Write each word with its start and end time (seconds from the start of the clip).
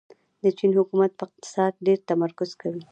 د 0.43 0.45
چین 0.57 0.71
حکومت 0.79 1.11
په 1.19 1.23
اقتصاد 1.29 1.73
ډېر 1.85 1.99
تمرکز 2.09 2.49
کوي. 2.61 2.79